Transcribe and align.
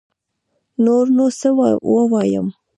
نور 0.83 1.05
نو 1.15 1.25
سه 1.39 1.49
ووايم 1.91 2.47